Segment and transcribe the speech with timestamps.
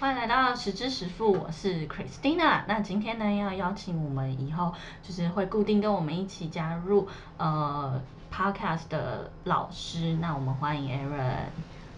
[0.00, 2.62] 欢迎来到十知十富，我是 Christina。
[2.66, 8.00] 那今天呢，要邀请我们以后就是会固定跟我们一起加入呃
[8.32, 10.16] Podcast 的老师。
[10.18, 11.50] 那我们欢迎 Aaron。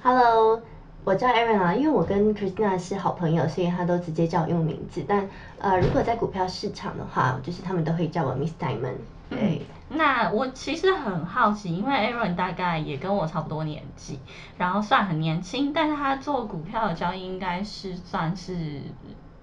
[0.02, 0.60] Hello，
[1.04, 5.04] 我叫 Aaron 啊，因为我跟 Christina 是好朋友，所以他都直接叫我用名字。
[5.06, 5.28] 但
[5.60, 8.96] 呃，如果在股票市场的话，就是他们都会叫我 Miss Diamond。
[9.30, 9.64] 对。
[9.94, 14.18] 那我其实很好奇，因为 Aaron 大概也跟我差不多年纪，
[14.56, 18.80] 然后算很年轻，但是他做股票的交易应该是算是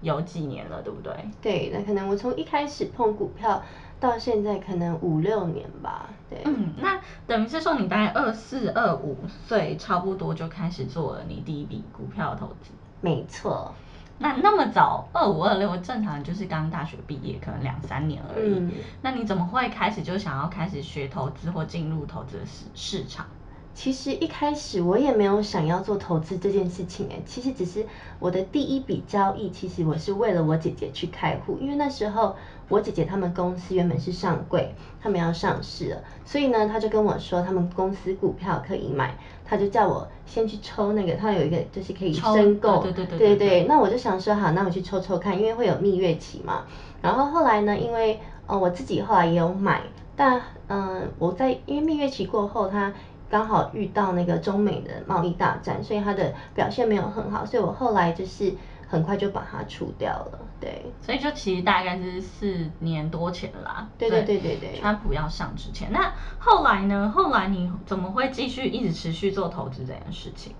[0.00, 1.12] 有几年了，对不对？
[1.40, 3.62] 对，那可能我从一开始碰股票
[3.98, 6.08] 到现在可能五六年吧。
[6.28, 12.70] 对，嗯，那等于是说你大概二四二五岁差不多就开始做了你第一笔股票投资？
[13.00, 13.74] 没错。
[14.22, 18.68] 那那么早，二五二六正常就是刚大学毕业，可能两三年而已。
[19.00, 23.26] 那你怎么会开始就想要开始学投资或进入投资市市场？
[23.72, 27.86] 其实一开始我也没有想要做投资这件事情哎，其实只是
[28.18, 32.36] 我的第一笔交易，其实我是为了我姐姐去开户，因为那时候
[32.68, 39.14] 我姐姐他们公司原本是上柜，他们要上市了，所以呢，他就跟我说他们公司股票可以买，
[39.50, 46.62] 他就叫我先去抽那个，他有一个就是可以申购，对对对对对，那我就想说好，那我去抽抽看，因为会有蜜月期嘛。
[47.02, 49.82] 然后后来呢，因为呃我自己后来也有买，
[50.14, 52.92] 但嗯我在因为蜜月期过后他。
[53.32, 58.52] 刚好遇到那个中美的贸易大战，所以它的表现没有很好，所以我后来就是
[58.90, 60.38] 很快就把它除掉了。
[60.60, 63.88] 对，所以就其实大概是四年多前啦。
[63.96, 64.78] 对对对对对。
[64.80, 67.10] 川普要上之前，那后来呢？
[67.14, 70.52] 后来你怎么会继续一直持续做投资这件事情？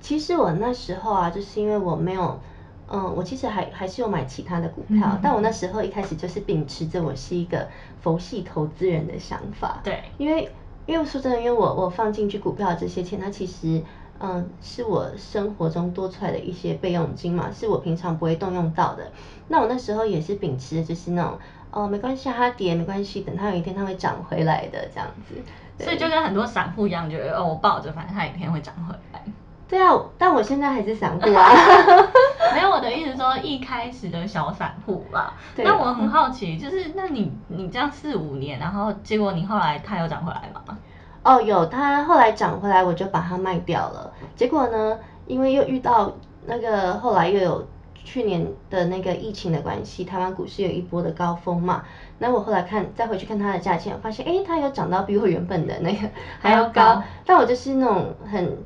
[0.00, 2.40] 其实我那时候啊，就是因为我没有，
[2.88, 7.68] 嗯，我其实还还是有买其他的股票，但我那时候一开始就是秉持着我是一个
[8.02, 9.80] 佛系投资人的想法。
[9.84, 10.50] 对，因为。
[10.86, 13.82] 因为说真的，因为我我放进去股票这些钱，它其实
[14.18, 19.10] 嗯是我生活中多出来的一些备用金嘛，是我平常不会动用到的。
[19.48, 21.38] 那我那时候也是秉持就是那种
[21.70, 25.34] 哦没关系，它跌没关系，等它有一天它会涨回来的这样子。
[25.78, 29.22] 所以就跟很多散户一样，觉得哦我抱着，反正它有一天会涨回来。
[29.68, 31.50] 对啊，但我现在还是散户啊。
[32.54, 35.34] 没有我的意思说一开始的小散户吧。
[35.56, 40.78] 那我很好奇，就是那你你这样四五年，然后结果你后来它有涨回来吗？
[41.26, 44.12] 哦，有，它后来涨回来，我就把它卖掉了。
[44.36, 46.12] 结果呢，因为又遇到
[46.46, 51.82] 那个后来又有去年的那个疫情的关系，台湾股市有一波的高峰嘛。
[52.18, 56.08] 那我后来看再回去看它的价钱，发现哎，它有涨到比我原本的那个
[56.40, 57.02] 还要高。
[57.24, 58.56] 但我就是那种很。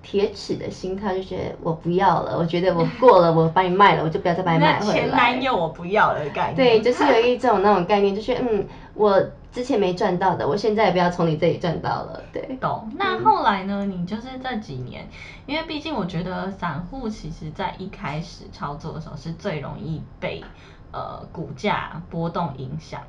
[0.00, 4.92] 铁齿的心态就觉得我不要了，我觉得我过了，我把你卖了，我就不要再把你买回来。
[4.92, 6.54] 前男友我不要了概念。
[6.54, 8.64] 对，就是有一种那种概念，就是嗯，
[8.94, 12.22] 我之前没赚到的，我现在也不要从你这里赚到了。
[12.32, 12.92] 对，懂。
[12.96, 13.86] 那后来呢？
[13.86, 15.08] 你就是这几年，
[15.46, 20.44] 因为毕竟我觉得散户其实在一开始操作的时候是最容易被
[20.92, 23.00] 呃股价波动影响。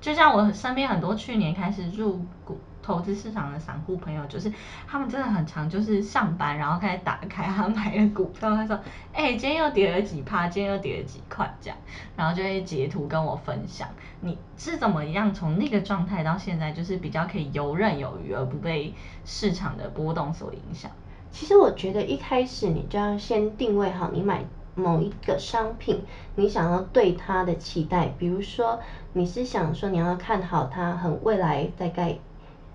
[0.00, 2.58] 就像我身边很多去年开始入股。
[2.88, 4.50] 投资市场的散户朋友，就是
[4.86, 8.80] 他们真的很常，就是上班然后开始打开他买的股票，他说
[9.12, 11.76] ：“哎，今天又跌了几趴，今天又跌了几块这样。”
[12.16, 13.86] 然后就会截图跟我分享，
[14.22, 18.94] 你是怎么样从那个状态到现在，就是比较可以游刃有余，而不被
[19.26, 20.90] 市场的波动所影响。
[21.30, 24.42] 其实我觉得一开始你就要先定位好，你买
[24.74, 26.02] 某一个商品，
[26.36, 28.80] 你想要对它的期待，比如说
[29.12, 32.18] 你是想说你要看好它很未来大概。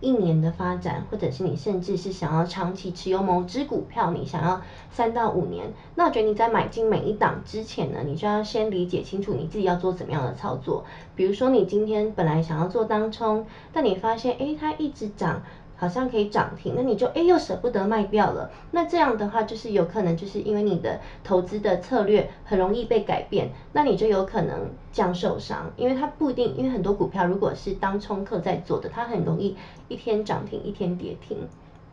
[0.03, 10.83] 一年的发展，或者是你甚至是想要长期持有某只股票，你想要三到五年，那我觉得你在买进每一档之前呢，你就要先理解清楚你自己要做怎么样的操作。
[11.15, 15.41] 比如说你今天本来想要做当冲，但你发现诶它一直涨。
[15.83, 18.49] 好像可以涨停，那你就哎又舍不得卖掉了。
[18.71, 25.69] 那这样的话，就是有可能就是因为你的投资的策略很容易被改变，那你就有可能将受伤。
[25.75, 29.57] 因为它不一定，因为很多股票如果是当冲客在做的，它很容易
[29.89, 31.37] 一天涨停一天跌停。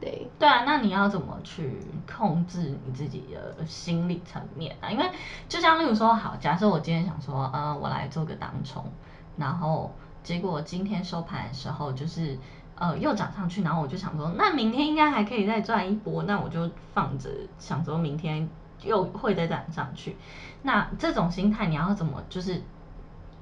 [0.00, 0.28] 对。
[0.38, 1.76] 对啊，那你要怎么去
[2.08, 4.88] 控制你自己的心理层面啊？
[4.88, 5.04] 因为
[5.48, 8.84] 就像例如说，好，假设我今天想说，呃，我来做个当冲，
[9.36, 9.90] 然后
[10.22, 12.38] 结果今天收盘的时候就是。
[12.80, 17.28] 呃，又涨上去，然后我就想说，那明天应该还可以再赚一波，那我就放着，
[17.58, 18.48] 想说明天
[18.82, 20.16] 又会再涨上去。
[20.62, 22.62] 那这种心态，你要怎么就是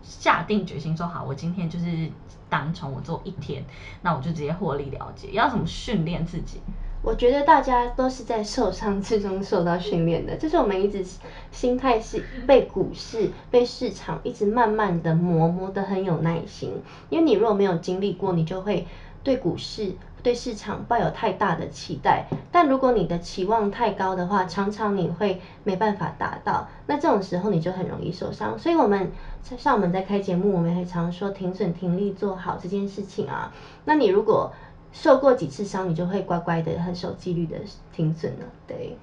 [0.03, 2.11] 下定决心说好，我今天就是
[2.51, 3.63] 当从我做一天，
[4.03, 5.31] 那我就直接获利了结。
[5.31, 6.61] 要怎么训练自己？
[7.01, 11.07] 我觉得大家都是在受伤之中受到训练的，就是我们一直
[11.53, 18.85] 心态是被股市、被市场一直慢慢的磨磨的很有耐心，因为你如果没有经历过，你就会。
[19.23, 19.93] 对股市
[20.23, 28.59] 对市场抱有太大的期待，但如果你的期望太高的话，常常你会没办法达到，那这种时候你就很容易受伤。
[28.59, 29.13] 所以我们
[29.43, 33.53] 像我们在开节目，我们也常说停损停利做好这件事情啊。
[33.85, 34.53] 那你如果
[34.93, 37.57] 受过几次伤，你就会乖乖的、很守纪律的
[37.93, 38.47] 停损了。
[38.67, 38.97] 对，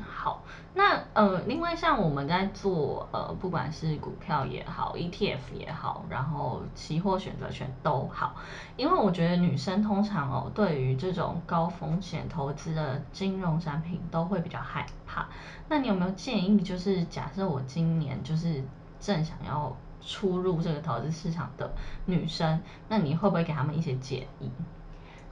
[0.00, 0.42] 好。
[0.74, 8.34] 那呃，另外像我们在做呃，不管是股票也好，ETF 也好，然后期货选择权都好，
[8.76, 15.26] 因为我觉得女生通常哦，对于这种高风险投资的金融产品都会比较害怕。
[15.68, 18.64] 那你有没有建议，就是假设我今年就是
[18.98, 21.70] 正想要出入这个投资市场的
[22.06, 24.50] 女生，那你会不会给他们一些建议？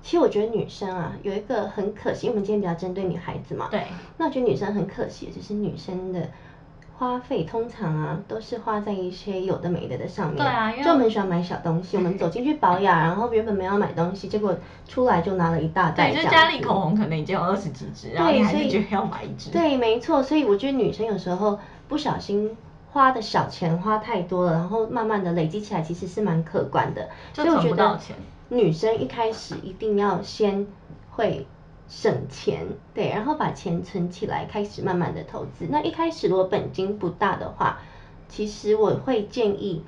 [0.02, 3.68] 其实我觉得女生啊，有一个很可惜，因为我们今天比较针对女孩子嘛。
[3.70, 3.84] 对。
[4.16, 6.28] 那我觉得女生很可惜，就是女生的
[6.96, 10.36] 花费通常啊，都是花在一些有的没的的上面。
[10.36, 14.56] 对啊，就我们喜欢买小东西， 我们走进去保养，然后原本没有买东西，结果
[14.88, 16.12] 出来就拿了一大袋。
[16.12, 19.50] 对，就家里口红可能已经有二十几支，然后你还是觉得要买一支。
[19.50, 20.22] 对，没错。
[20.22, 21.58] 所以我觉得女生有时候
[21.88, 22.56] 不小心
[22.90, 27.08] 花的小钱花太多了，然后慢慢的累积起来，其实是蛮可观的。
[27.32, 28.16] 就存不到钱。
[28.52, 30.66] 女生一开始一定要先
[31.12, 31.46] 会
[31.88, 35.68] 省钱，对，然后把钱存起来，开始慢慢的投资。
[35.70, 37.78] 那一开始如果本金不大的话，
[38.28, 39.84] 其实我会建议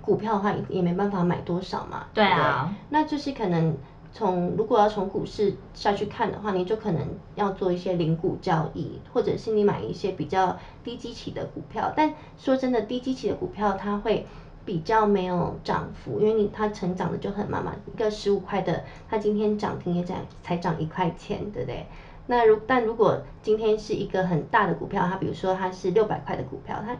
[0.00, 2.06] 股票的话也没办法买多少嘛。
[2.14, 2.74] 对啊。
[2.88, 3.76] 那就是可能
[4.10, 11.92] 从如果要从股市下去看的话，你就可能要做一些零股交易，或者是你买一些比较低基期的股票。
[11.94, 14.26] 但说真的，低基期的股票它会。
[14.66, 21.86] 比较没有涨幅，因为你它成长的就很慢嘛，一个十五块的，它今天涨停也涨才涨一块钱，对不对？
[22.26, 26.96] 那如但如果今天是一个很大的股票，它比如说它是六百块的股票，它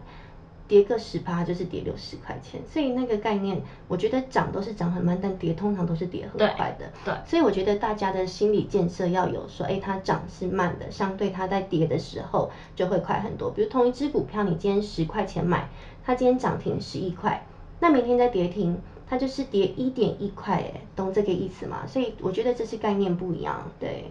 [0.69, 6.87] 跌个十趴就是跌六十块钱，所以那个概念，我觉得涨都是涨很慢，但跌通常都是跌很快的。
[7.05, 7.15] 对。
[7.27, 13.51] 所以我觉得大家的心理建设要有说，哎，它涨是慢的，相对它在跌的时候就会快很多。
[13.51, 15.69] 比如同一只股票，你今天十块钱买，
[16.05, 17.45] 它今天涨停十一块。
[17.81, 21.87] 那明天再跌停，它就是跌一点一块，哎，懂这个意思吗？
[21.87, 24.11] 所以我觉得这是概念不一样，对。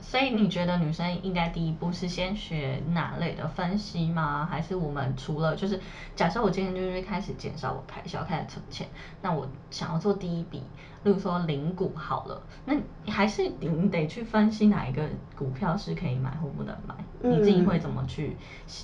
[0.00, 4.46] 所以你觉得女生应该第一步是先学哪类的分析吗？
[4.50, 5.80] 还是我们除了就是
[6.14, 8.86] 假设我今天就是开始减少我开销，开始存钱，
[9.22, 10.58] 那我想要做第一笔，
[11.04, 12.74] 例如说零股好了，那
[13.10, 16.94] 还是你得去分析哪一个股票是可以买或不能买？
[17.22, 18.36] 你自己会怎么去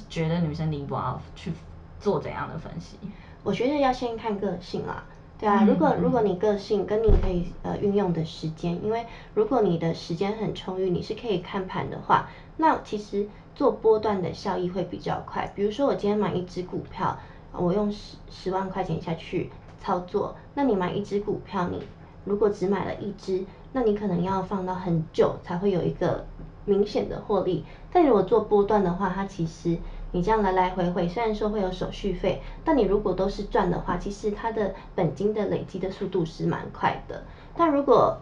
[0.09, 1.53] 觉得女生第一步要去
[1.99, 2.97] 做怎样的分析？
[3.43, 5.05] 我觉得要先看个性啦，
[5.39, 12.29] 对啊，如果如果你个性跟你可以呃运用的时间，因为如果你的时间很充裕，你是可以看盘的话，
[12.59, 15.51] 那其实做波段的效益会比较快。
[15.55, 17.19] 比如说我今天买一只股票，
[17.53, 19.51] 我用十十万块钱下去
[19.81, 21.83] 操作，那你买一只股票，你
[22.27, 26.27] 如果只买了一只，那你可能要放到很久才会有一个
[26.67, 27.65] 明显的获利。
[27.91, 29.79] 但如果做波段的话，它其实
[30.13, 37.23] 你这样来来回回，虽然说会有手续费，但你如果都是赚的话，其实它的本金的累积的速度是蛮快的。
[37.57, 38.19] 但如果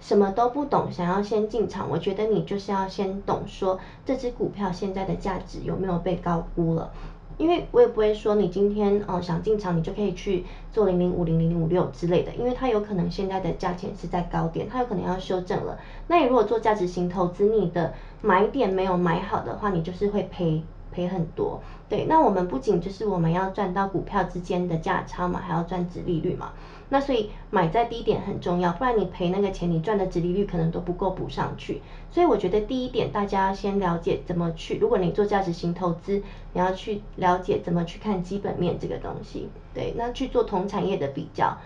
[0.00, 6.92] 什么都不懂，想要先进场，我觉得你就是要先懂说这只股票现在的价值有没有被高估了。
[7.38, 15.78] 因为我也不会说你今天哦想进场，你就可以去做零零五零零五六之类的，因为它有可能现在的价钱是在高点，它有可能要修正了。
[16.08, 20.62] 那你如果做价值型投资，你的买点没有买好的话，你就是会赔。
[20.92, 26.52] 赔很多，对，那我们不仅就是我们要赚到股票之间的价差嘛，还要赚值利率嘛，
[26.90, 31.82] 那所以买在低点很重要，不然你赔那个钱，你赚的值利率可能都不够补上去。
[32.10, 36.22] 所以我觉得第一点，大家要先了解怎么去，如果你做价值型投资，
[36.52, 41.56] 你要去了解怎么去看基本面这个东西，对，那去做同产业的比较，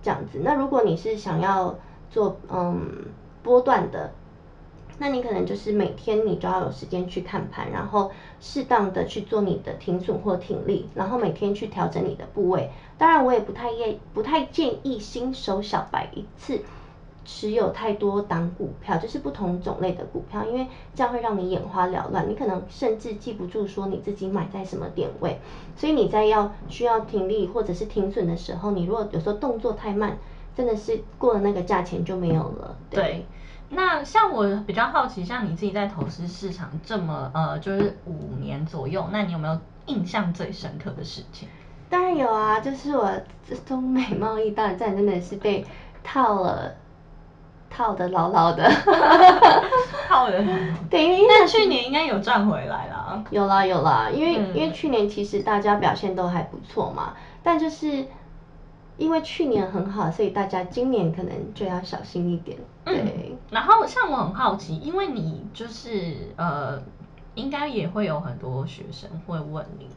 [0.00, 0.40] 这样子。
[0.42, 1.74] 那如果你是想要
[2.08, 3.06] 做嗯
[3.42, 4.12] 波段的。
[4.98, 8.10] 那你可能就是每天你都要有时间去看盘，然后
[8.40, 12.70] 适当的去做你的停损或停利，然后每天去调整你的部位。
[12.96, 16.60] 当然，我也不太建不太建议新手小白一次
[17.26, 25.38] 持有太多档股票，就是不同种类的股票，因为这样会让你眼花缭乱，你可能甚至记不住说你自己买在什么点位。
[25.76, 30.16] 所以你在要需要停利或者是停损的时候，你如果有时候动作太慢，
[30.56, 32.78] 真的是过了那个价钱就没有了。
[32.88, 33.26] 对。
[33.68, 41.48] 那像我比较好奇，像你自己在投资市场这么呃，就是五年左右，那你有没有印象最深刻的事情？
[41.88, 43.10] 当然有啊，就是我
[43.64, 45.64] 中美贸易大战真的是被
[46.02, 46.74] 套了，
[47.70, 48.68] 套的牢牢的，
[50.08, 50.44] 套的。
[50.90, 53.22] 对，但去年应该有赚回来啦。
[53.30, 58.06] 有啦有啦，因为因为去年其实大家表现都还不错嘛，但就是
[58.98, 62.58] 因为去年很好，所以大家今年可能就要小心一点。
[62.84, 63.36] 对。
[63.50, 66.82] 然后像我很好奇，因为你就是呃，
[67.34, 69.88] 应该也会有很多学生会问你。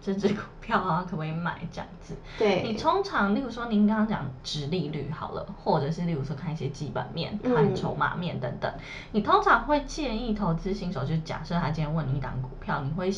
[0.00, 2.14] 这支股票啊，可不可以买这样子？
[2.38, 2.62] 对。
[2.62, 8.72] 你通常，例如说您刚刚讲值利率好了，或者是例如说看一些基本面、看筹码面等等，
[9.12, 13.10] 你通常会建议投资新手，就假设他今天问你一档股票，你会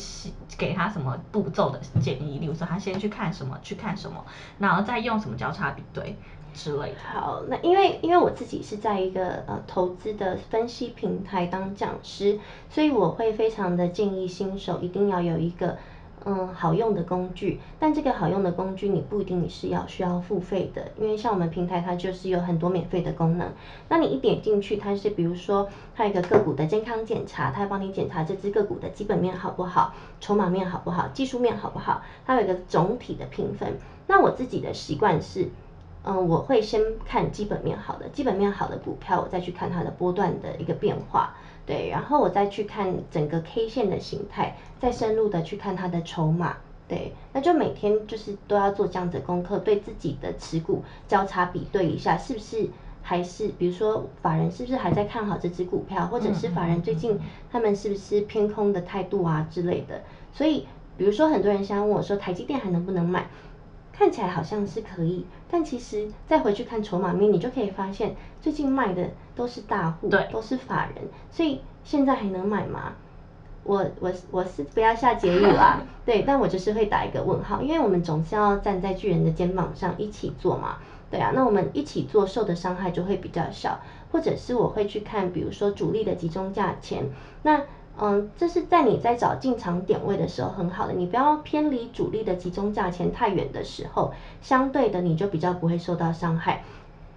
[0.57, 2.39] 给他什么步骤的建议？
[2.39, 4.25] 例如说他先去看什么，去看什么，
[4.57, 6.17] 然后再用什么交叉比对
[6.53, 6.97] 之类的。
[7.13, 15.77] 好，那因为因为我自己是在一个呃投资的分析平台当讲师，所以我会非常的建议新手一定要有一个。
[16.23, 23.51] 嗯，好用的工具，但这个好用的工具你不一定你是要需要付费的，因为像我们平台它就是有很多免费的功能。
[23.89, 33.79] 那你一点进去，它是比如说它有个个股的健康检查，它帮你检查这只个股的基本面好不好，筹码面好不好，技术面好不好，它有一个总体的评分。
[34.05, 35.49] 那我自己的习惯是，
[36.03, 41.35] 嗯，我会先看基本面好的，基本面好的股票，我再去看它的波段的一个变化。
[41.63, 52.67] 对，然后我再去看整个 K 线的形态，再深入的去看它的筹码，对，那就每天就是都要做这样子功课，对自己的持股交叉比对一下，是不是
[53.03, 57.19] 还是，比如说法人是不是还在看好这只股票，或者是法人最近
[57.51, 60.01] 他们是不是偏空的态度啊之类的。
[60.33, 60.65] 所以，
[60.97, 63.27] 比如说很多人想问我说，台积电还能不能买？
[64.01, 72.93] 看起来好像是可以，但其实再回去看筹码面，你就可以发现最近卖的都是大户，都是法人，所以现在还能买吗？
[73.63, 80.79] 我我我是不要下结论啊， 对，但我就是会打一个问号，因为我们总是要站在巨人的肩膀上一起做嘛，
[81.11, 83.79] 对啊，那我们一起做受的伤害就会比较小，
[84.11, 87.05] 或者是我会去看，比如说主力的集中价钱，
[87.43, 87.61] 那。
[87.99, 96.63] 嗯，这是在你在找进场点位的时候很好的，你不要偏离主力的集中价钱太远的时候，相对的你就比较不会受到伤害，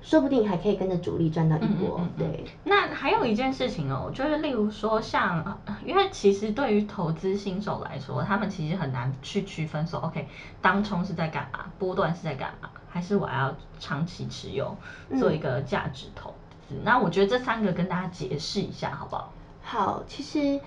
[0.02, 2.00] 说不定还可以跟着主力赚到一波。
[2.18, 10.28] 对，那还有一件事情哦，就是例如说像，因为其实对于投资新手来说，他们其实很难去区分说，OK，
[10.60, 14.76] 当冲是在干嘛，波段是在干嘛，还是我要长期持有
[15.18, 16.34] 做一个价值投
[16.68, 16.74] 资？
[16.82, 19.32] 那我觉得这三个跟大家解释一下好不好？
[19.64, 20.60] 好，其实。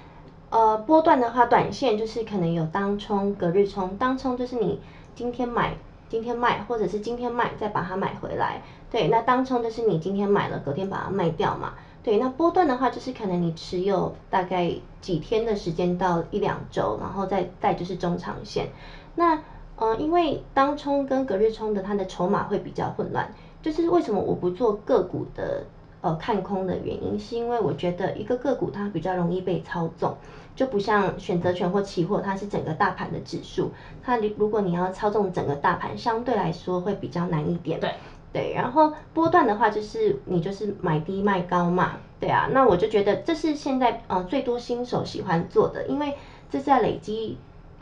[0.50, 3.98] 呃，波段的话，短线就是可能有当冲、隔日冲。
[3.98, 4.80] 当冲就是你
[5.13, 5.75] 今天买，
[6.08, 8.62] 今天卖，或者是今天卖再把它买回来。
[8.89, 11.74] 对，那当冲就是你今天买了，隔天把它卖掉嘛。
[12.01, 18.70] 对，那波段的话就是可能你持有大概几天的时间到一两周，然后再再就是中长线。
[19.16, 19.42] 那
[19.75, 25.66] 呃，因为当冲跟隔日冲的它的筹码会比较混乱，就是为什么我不做个股的？
[26.01, 30.16] 呃，看空的原因是因为我觉得一个个股它比较容易被操纵，
[30.56, 33.72] 就不像选择权或期货，它是整个大盘的指数，
[34.04, 37.80] 它如果你要操纵整个大盘，相对来说会比较难一点。
[37.80, 37.96] 对
[38.32, 46.13] 对，然后波段的话就是你就是买低卖高嘛，对啊，那我就觉得这是现在呃最多新手喜欢做的，因为
[46.51, 47.39] 这在累积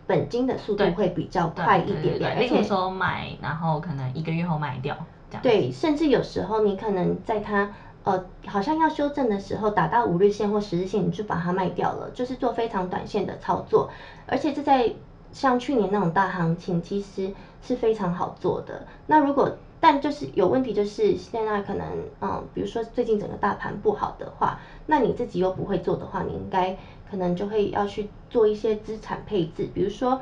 [0.08, 4.96] 本金的速度会比较快一点点，而且说买然后可能一个月后卖掉，
[5.30, 7.74] 这样对，甚至有时候你可能在它。
[8.06, 13.90] 呃，好像要修正的时候，打到五日线或十日线，你就把它卖掉了，就是做非常短线的操作。
[14.28, 14.94] 而且这在
[15.32, 17.34] 像去年那种大行情，其实
[17.64, 18.86] 是非常好做的。
[19.08, 21.86] 那如果但就是有问题，就是现在可能
[22.22, 26.78] 嗯，比如说最近整个大盘不好的话，那你自己又不会做的话，你应该
[27.10, 29.68] 可能就会要去做一些资产配置。
[29.74, 30.22] 比如说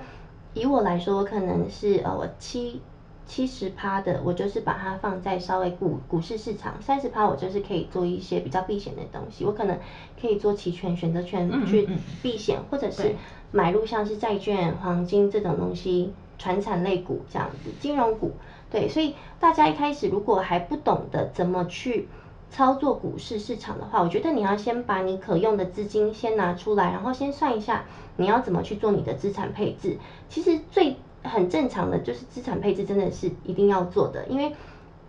[0.54, 2.82] 以我来说，我可能是呃我七。
[3.26, 9.46] 七十趴的，我就是把它放在稍微股股市市场；三十趴我就是可以做一些比较避险的东西。
[9.46, 9.80] 我可能
[10.20, 11.88] 可以做期权、选择权去
[12.22, 13.16] 避险，或者是
[13.52, 18.34] 买入像是债券、黄金这种东西，传产类股这样子，金融股。
[18.70, 22.08] 对，所以大家一开始如果还不懂得怎么去
[22.50, 27.86] 操作股市市场的话，我觉得你要先把你可用的资金先拿出来，然后先算一下
[28.18, 29.98] 你要怎么去做你的资产配置。
[30.28, 34.54] 其实最很正常的，就是资产配置真的是一定要做的，因为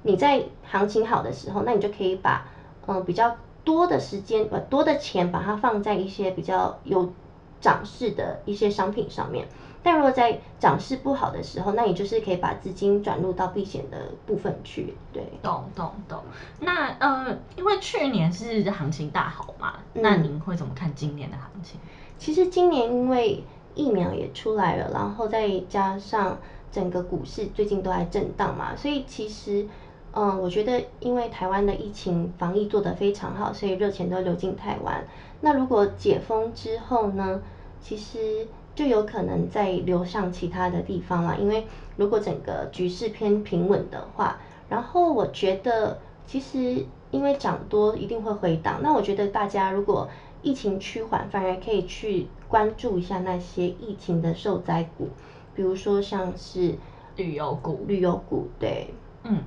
[0.03, 2.47] 你在行情好的时候，那你就可以把
[2.87, 7.13] 嗯比较多的时间呃多的钱把它放在一些比较有
[7.61, 9.49] 涨势的一些商品上面。
[9.83, 14.95] 但如果在涨势不好的时候，那你就是可以把资金转入到避险的部分去。
[15.13, 16.23] 对，懂懂懂。
[16.61, 21.79] 那呃，因为去年是行情大好嘛，那您会怎么看今年的行情？
[22.17, 23.45] 其实今年因为
[23.75, 26.39] 疫苗也出来了，然后再加上
[26.71, 29.67] 整个股市最近都在震荡嘛，所以其实，
[30.13, 35.05] 嗯，我觉得因为台湾的疫情防疫做得非常好，所以热钱都流进台湾。
[35.41, 37.43] 那如果解封之后呢，
[37.81, 41.37] 其实就有可能再流向其他的地方啦。
[41.39, 41.67] 因为
[41.97, 44.39] 如果整个局势偏平稳的话，
[44.69, 50.09] 然后我觉得其实因为涨多一定会回档，那我觉得大家如果
[50.45, 55.09] 疫情趋缓，反而可以去关注一下那些疫情的受灾股，
[55.55, 56.79] 比如说像是
[57.17, 59.43] 旅游股，旅游股对，嗯，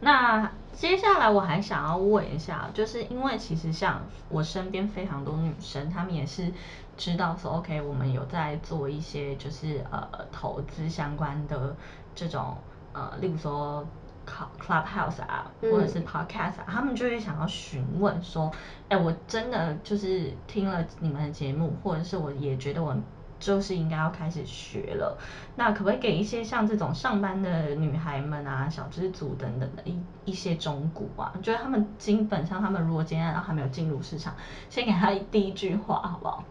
[0.00, 6.52] 那接下来我还想要问一下，就是因为其实像我身边非常多女生，她们也是
[6.96, 11.74] 知道说，OK，我们有在做一些就是呃投资相关的
[12.14, 12.56] 这种
[12.92, 13.84] 呃，例如说。
[14.26, 18.50] Clubhouse 啊，或者是 Podcast 啊，他们就会想要询问说，
[18.88, 22.96] 哎，我真的就是听了你们的节目，或者是我也觉得我
[23.38, 25.16] 就是应该要开始学了，
[25.56, 31.32] 那可不可以给一些像这种上班的女孩们啊、小资族等等的一一些中股啊？
[31.42, 34.34] 觉得他们基本上，他们如果今天还没有进入市场，
[34.70, 36.44] 先给他第一句话好不好？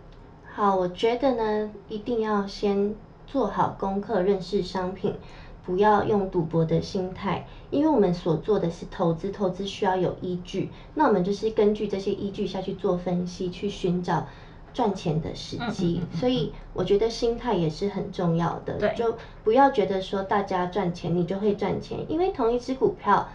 [0.53, 5.17] 好，我觉得呢，一定要先做好功课，认识商品。
[5.65, 14.27] 不要用赌博的心态，因为我们所做的是投资，投资需要有依据，那我们就是根据这些依据下去做分析，去寻找
[14.73, 16.01] 赚钱的时机。
[16.13, 23.27] 所以我觉得心态也是很重要的，就不要觉得说大家赚钱你就会赚钱，因为同一只股票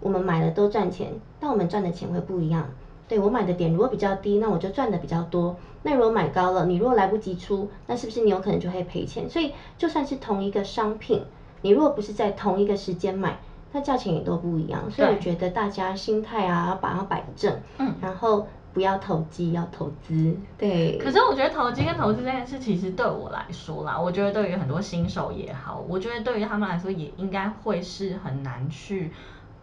[0.00, 2.68] 我们买了都赚钱，但我们赚的钱会不一样。
[3.06, 5.56] 对我买的点如果比较低，那我就赚的比较多。
[5.82, 9.30] 那如果买高了，你如果来不及出，那是不是你有可能就会赔钱？
[9.30, 11.22] 所以就算是同一个商品。
[11.62, 13.38] 你如果不是在同一个时间买，
[13.72, 14.90] 那价钱也都不一样。
[14.90, 20.36] 所以我觉得大家心态啊，要把它摆正，嗯，然后不要投机，要投资。
[20.58, 20.98] 对。
[20.98, 29.12] 可是我觉得投机跟投资这件事，其实对我来说啦，我觉得对于很多新手也好，我觉得对于他们来说也应该会是很难去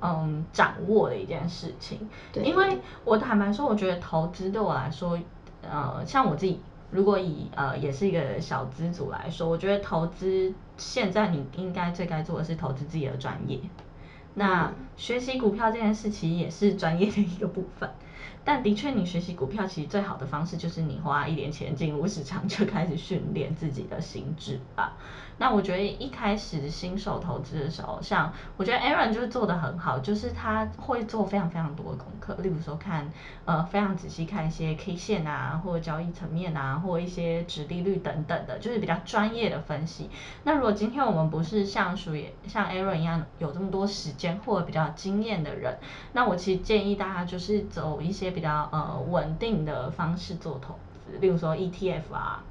[0.02, 2.08] 嗯掌握的一件事情。
[2.32, 2.44] 对。
[2.44, 5.20] 因为我坦白说，我觉得投资对我来说，
[5.62, 6.62] 呃，像我自己。
[6.90, 13.60] 如果以呃也是一个小资组来说，我觉得投资现在你应该最该做的是投资自己的专业。
[14.36, 17.90] 那学习股票这件事其实也是专业的一个部分。
[18.44, 24.96] 但的确，你学习股票其实最好的方式就是你花一点钱进入市场，就开始训练自己的心智吧。
[25.40, 33.12] 那我觉得一开始新手投资的时候，像我觉得 Aaron 就是做的很好，就是他会做非常非常多的功课，例如说看
[33.46, 40.10] 呃非常仔细看一些 K 线啊，或者交易层面啊，或一些值利率等等的，就是比较专业的分析。
[40.44, 45.78] 那如果今天我们不是像属于像 Aaron 一样有这么多时间或者比较经验的人，
[46.14, 52.44] 那我其实建议大家就是走一些比较呃稳定的方式做投资，例如说 ETF 啊。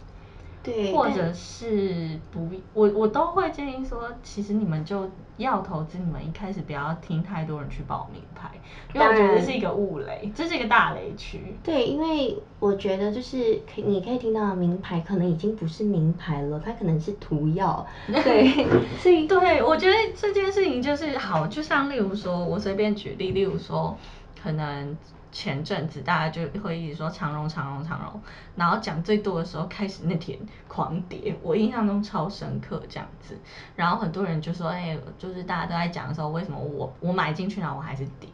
[0.93, 8.51] 或者是不，我我都会建议说，其实你们就要投资，你们一开始不要听太多人去报名牌，
[8.95, 11.41] 因为我觉得是一个误雷，这是一个大雷区。
[11.63, 17.87] 对，因为我觉得就是可你可以听到名牌，可能已经不是名牌了，它可能是涂药。
[18.07, 18.67] 对，
[18.99, 23.97] 所以对我觉得这件事情就是好，就像例如说，我随便举例，例如说，
[24.43, 24.97] 可能。
[25.33, 28.21] 前阵子大家就会一直说长荣长荣长荣，
[28.55, 33.37] 然后讲最多的时候开始那天狂跌，我印象中超深刻这样子。
[33.75, 38.29] 然后很多人就说，哎，就是大家都在讲的时候，为什么我我买进去然后我还是跌？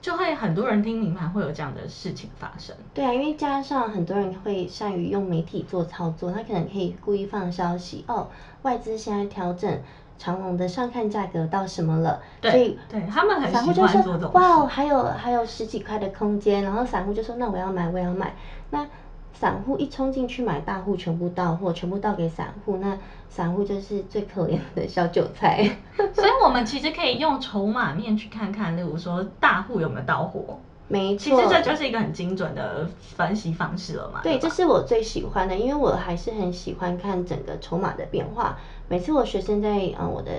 [0.00, 2.76] 就会很多人听名牌会有这样的事情发生。
[2.94, 8.28] 对啊，因为加上很多人会善于用媒体做操作，他可能可以故意放消息，哦，
[8.62, 9.80] 外资现在调整。
[10.18, 12.20] 长隆的上看价格到什么了？
[12.42, 14.32] 所以对他们很喜欢做这种。
[14.32, 18.34] 哇，还有还有十几块的空间，然后散户就说那我要买我要买。
[18.70, 18.86] 那
[19.32, 22.98] 散户一冲进去买，大户全部到货，全部到给散户，那
[23.28, 25.62] 散户就是最可怜的小韭菜。
[26.14, 30.58] 所以我们其实可以用筹码面去看看，例如说大户有没有到货。
[30.88, 34.20] 没错，其实这就是一个很精准的分析方式了嘛。
[34.22, 38.56] 对，这是我最喜欢的，因为我还是很喜欢看整个筹码的变化。
[38.88, 40.30] 每次我学生在呃我的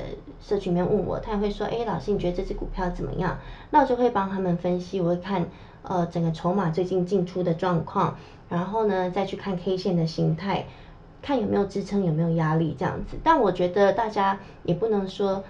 [0.42, 3.38] 社群里面问我，他也会说，哎，老师你觉得这只股票怎么样？
[3.72, 5.46] 那我就会帮他们分析，我会看
[5.82, 10.66] 呃整个筹码最近进出的状况，然后呢再去看 K 线的形态，
[11.22, 13.18] 看有没有支撑，有没有压力这样子。
[13.22, 15.44] 但我觉得大家也不能说。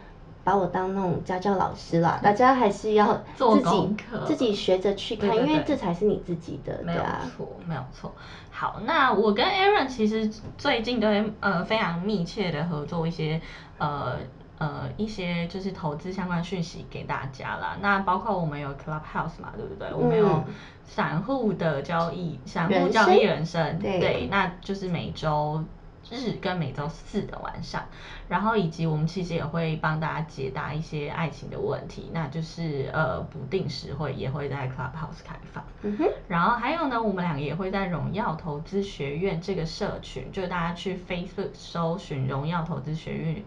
[0.47, 7.01] 把我当那种家教老师啦，大家还是要自己自己学着去看，因为这才是你自己的，没有
[7.35, 8.13] 错，没有错。
[8.49, 11.09] 好，那我跟 Aaron 其实最近都
[11.41, 13.41] 呃非常密切的合作一些
[13.77, 14.13] 呃
[14.57, 17.75] 呃一些就是投资相关讯息给大家啦。
[17.81, 19.93] 那包括我们有 Clubhouse 嘛，对不对？
[19.93, 20.45] 我们有
[20.85, 25.61] 散户的交易，散户交易人生，对，那就是每周。
[26.11, 27.83] 日跟每周四的晚上，
[28.27, 35.63] 然后以及我们其实也会帮大家解答一些爱情的问题，那就是呃不定时会也会在 Clubhouse 开放。
[35.81, 36.07] 嗯哼。
[36.27, 43.43] 然后还有呢，我们两个也会在荣耀投资学院这个社群，就是大家去 Facebook 搜寻荣耀投资学院，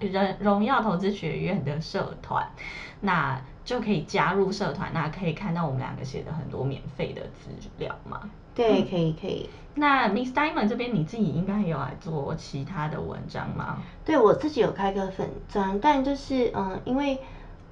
[0.00, 2.48] 人荣耀投资学院的社团，
[3.00, 8.28] 那就可以加入社团，那可以看到我们两个写的很多免费的资料嘛。
[8.58, 9.48] 对，可以可以。
[9.74, 13.78] 那 Miss Diamond 这边你自己应该有来做其他的文章吗？
[14.04, 17.18] 对我自己有开个粉专，但就是嗯，因为。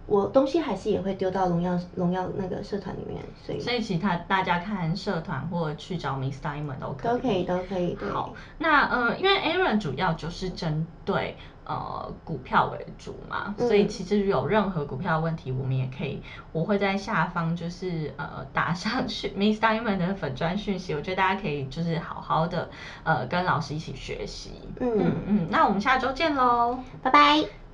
[0.08, 8.12] 我东西还是也会丢到荣耀荣耀那个社团里面，所以所以其他大家看社团或去找 Miss Diamond 都可以都可以都可以。
[8.12, 22.70] 好，那呃，因为 Aaron 主要就是针对呃股票为主嘛，所以其实有任何股票问题，我们也可以，我会在下方就是呃打上去 Miss Diamond 的粉砖讯息，我觉得大家可以就是好好的
[23.04, 24.52] 呃跟老师一起学习。
[24.80, 27.65] 嗯嗯，那我们下周见喽，拜拜。